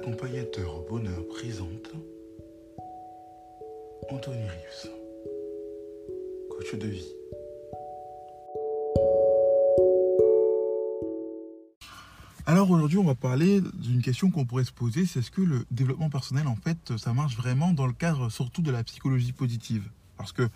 [0.00, 1.90] Accompagnateur bonheur présente
[4.08, 4.88] Anthony Rius,
[6.50, 7.08] coach de vie.
[12.46, 15.64] Alors aujourd'hui, on va parler d'une question qu'on pourrait se poser, c'est est-ce que le
[15.72, 19.90] développement personnel, en fait, ça marche vraiment dans le cadre surtout de la psychologie positive?
[20.16, 20.48] Parce que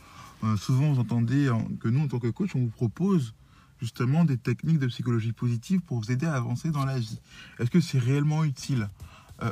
[0.44, 3.34] euh, souvent, vous entendez que nous, en tant que coach, on vous propose
[3.80, 7.18] justement des techniques de psychologie positive pour vous aider à avancer dans la vie.
[7.58, 8.88] Est-ce que c'est réellement utile?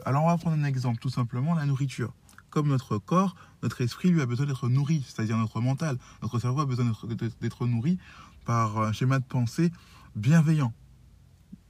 [0.05, 2.13] Alors on va prendre un exemple, tout simplement la nourriture.
[2.51, 6.61] Comme notre corps, notre esprit lui a besoin d'être nourri, c'est-à-dire notre mental, notre cerveau
[6.61, 6.85] a besoin
[7.41, 7.99] d'être- nourri
[8.45, 9.71] par un schéma de pensée
[10.17, 10.73] bienveillant.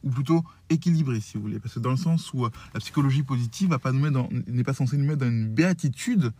[0.02, 1.58] Ou plutôt équilibré si vous voulez.
[1.60, 5.18] Parce que dans le sens où euh, la psychologie positive n'est pas censée nous mettre
[5.18, 6.32] dans une béatitude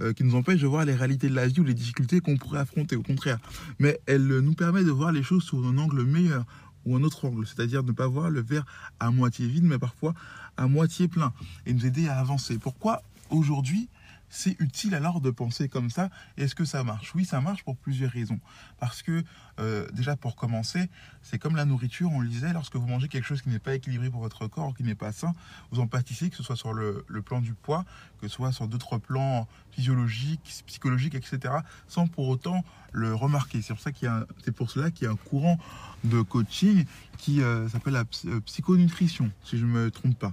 [0.00, 2.36] euh, qui nous empêche de voir les réalités de la vie ou les difficultés qu'on
[2.36, 3.38] pourrait affronter au contraire.
[3.78, 6.44] Mais elle euh, nous permet de voir les choses sous un angle meilleur
[6.88, 8.64] ou un autre angle c'est-à-dire ne pas voir le verre
[8.98, 10.14] à moitié vide mais parfois
[10.58, 11.32] à moitié plein.
[11.66, 12.58] Et nous aider à avancer.
[12.58, 13.88] Pourquoi aujourd'hui
[14.30, 17.14] c'est utile alors de penser comme ça Est-ce que ça marche?
[17.14, 18.40] Oui, ça marche pour plusieurs raisons.
[18.78, 19.24] Parce que,
[19.58, 20.90] euh, déjà pour commencer,
[21.22, 23.74] c'est comme la nourriture, on le disait, lorsque vous mangez quelque chose qui n'est pas
[23.74, 25.32] équilibré pour votre corps, qui n'est pas sain,
[25.70, 27.84] vous en pâtissez, que ce soit sur le, plan du poids,
[28.20, 31.54] que ce soit sur d'autres plans physiologiques, psychologiques, etc.,
[31.88, 33.62] sans pour autant le remarquer.
[33.62, 35.58] C'est pour, ça qu'il y a c'est pour cela qu'il y a un courant
[36.04, 36.84] de coaching
[37.18, 40.32] qui euh, s'appelle la euh, psychonutrition, si je ne me trompe pas,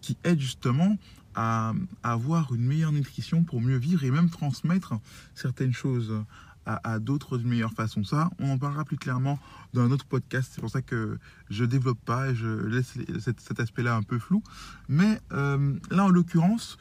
[0.00, 0.96] qui aide justement
[1.34, 1.72] à,
[2.02, 4.94] avoir une meilleure nutrition pour mieux vivre et même transmettre
[5.34, 6.12] certaines choses
[6.66, 8.04] à, d'autres d'une meilleure façon.
[8.04, 9.38] Ça, on en parlera plus clairement
[9.72, 10.50] dans un autre podcast.
[10.54, 11.18] C'est pour ça que
[11.50, 14.42] je développe pas et je laisse cet, aspect-là un peu flou.
[14.88, 16.78] Mais euh, là, en l'occurrence,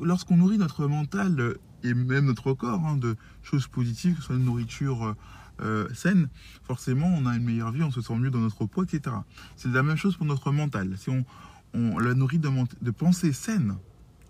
[0.00, 4.26] lorsqu'on nourrit notre mental euh, et même notre corps hein, de choses positives, que ce
[4.26, 5.16] soit une nourriture
[5.60, 6.28] euh, saine,
[6.64, 9.16] forcément, on a une meilleure vie, on se sent mieux dans notre poids, etc.
[9.56, 10.96] C'est la même chose pour notre mental.
[10.98, 11.24] Si on,
[11.74, 13.76] on la nourrit de, pensées saines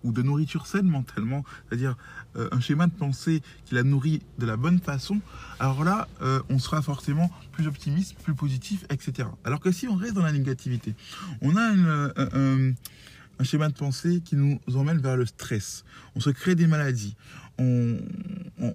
[0.03, 1.97] ou de nourriture saine mentalement, c'est-à-dire
[2.37, 5.19] euh, un schéma de pensée qui la nourrit de la bonne façon,
[5.59, 9.27] alors là, euh, on sera forcément plus optimiste, plus positif, etc.
[9.43, 10.95] Alors que si on reste dans la négativité,
[11.41, 12.73] on a euh,
[13.39, 15.83] un schéma de pensée qui nous emmène vers le stress.
[16.15, 17.15] On se crée des maladies,
[17.59, 17.97] on,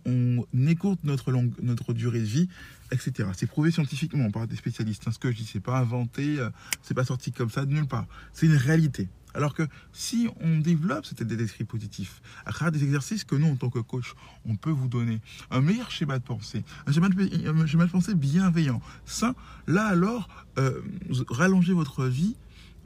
[0.06, 2.48] on, écourte notre, longue, notre durée de vie,
[2.92, 3.28] etc.
[3.36, 5.06] C'est prouvé scientifiquement par des spécialistes.
[5.06, 5.12] hein.
[5.12, 6.50] Ce que je dis, c'est pas inventé, euh,
[6.82, 8.06] c'est pas sorti comme ça de nulle part.
[8.32, 9.08] C'est une réalité.
[9.34, 13.48] Alors que si on développe cet état d'esprit positif, à travers des exercices que nous,
[13.48, 14.14] en tant que coach,
[14.46, 19.34] on peut vous donner un meilleur schéma de pensée, un schéma de, pensée bienveillant, sain,
[19.66, 20.28] là alors,
[20.58, 20.82] euh,
[21.28, 22.36] rallongez votre vie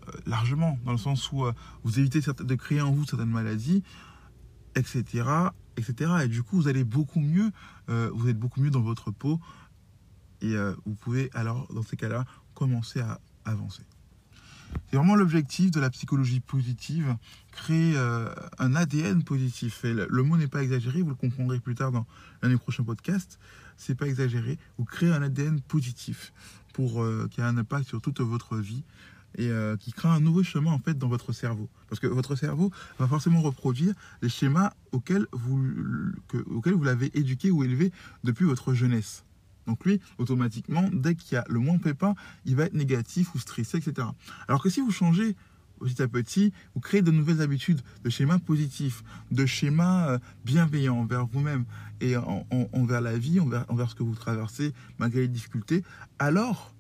[0.08, 1.44] euh, largement, dans le sens où
[1.84, 3.82] vous évitez de créer en vous certaines maladies,
[4.74, 5.24] etc.,
[5.78, 6.10] etc.
[6.24, 7.50] Et du coup, vous allez beaucoup mieux,
[7.88, 9.40] euh, vous êtes beaucoup mieux dans votre peau,
[10.40, 12.24] et euh, vous pouvez alors, dans ces cas-là,
[12.54, 13.82] commencer à avancer.
[14.90, 17.16] C'est vraiment l'objectif de la psychologie positive,
[17.52, 18.28] créer euh,
[18.58, 19.84] un ADN positif.
[19.84, 22.06] Et le, mot n'est pas exagéré, vous le comprendrez plus tard dans
[22.42, 23.38] l'un des prochains podcasts.
[23.76, 24.58] C'est pas exagéré.
[24.78, 26.32] Vous créez un ADN positif
[26.72, 28.82] pour euh, qui a un impact sur toute votre vie
[29.36, 31.68] et euh, qui crée un nouveau chemin en fait dans votre cerveau.
[31.88, 35.60] Parce que votre cerveau va forcément reproduire les schémas auxquels vous,
[36.28, 37.92] que- auxquels vous l'avez éduqué ou élevé
[38.24, 39.24] depuis votre jeunesse.
[39.66, 42.14] Donc lui, automatiquement, dès qu'il y a le moins pépin,
[42.46, 44.08] il va être négatif ou stressé, etc.
[44.48, 45.36] Alors que si vous changez
[45.78, 50.96] petit à petit, vous créez de nouvelles habitudes, de schémas positifs, de schémas euh, bienveillants
[50.98, 51.66] envers vous-même
[52.00, 55.84] et en- en- envers la vie, envers ce que vous traversez, malgré les difficultés,
[56.18, 56.74] alors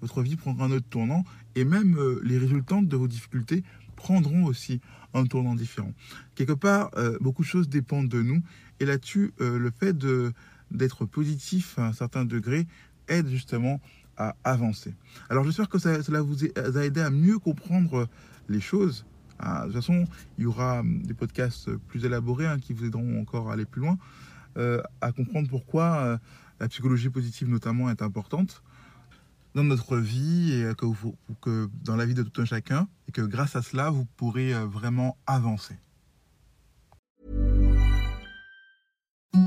[0.00, 1.24] votre vie prendra un autre tournant
[1.54, 3.62] et même euh, les résultantes de vos difficultés
[3.96, 4.80] prendront aussi
[5.12, 5.92] un tournant différent.
[6.34, 8.42] Quelque part, euh, beaucoup de choses dépendent de nous.
[8.78, 9.96] Et là-dessus, euh, le fait
[10.70, 12.66] d'être positif à un certain degré
[13.08, 13.80] aide justement
[14.16, 14.94] à avancer.
[15.28, 18.08] Alors j'espère que cela vous a aidé à mieux comprendre
[18.48, 19.04] les choses.
[19.38, 20.04] Ah, de toute façon,
[20.38, 23.64] il y aura hum, des podcasts plus élaborés hein, qui vous aideront encore à aller
[23.64, 23.98] plus loin,
[25.00, 26.18] à comprendre pourquoi
[26.58, 28.62] la psychologie positive notamment est importante
[29.54, 33.12] dans notre vie et que, vous, que dans la vie de tout un chacun et
[33.12, 35.74] que grâce à cela, vous pourrez euh, vraiment avancer.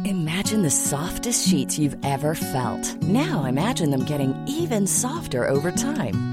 [0.06, 2.96] Imagine the softest sheets you've ever felt.
[3.04, 6.33] Now imagine them getting even softer over time.